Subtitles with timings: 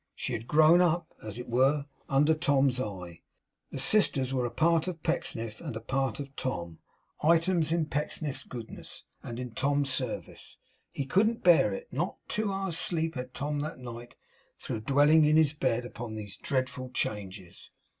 [0.15, 3.21] She had grown up, as it were, under Tom's eye.
[3.69, 6.79] The sisters were a part of Pecksniff, and a part of Tom;
[7.21, 10.57] items in Pecksniff's goodness, and in Tom's service.
[10.91, 14.15] He couldn't bear it; not two hours' sleep had Tom that night,
[14.57, 17.69] through dwelling in his bed upon these dreadful changes.